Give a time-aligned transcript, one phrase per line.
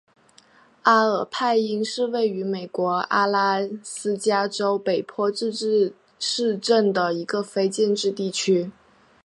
[0.81, 8.71] 阿尔派因是位于美国阿拉斯加州北坡自治市镇的一个非建制地区。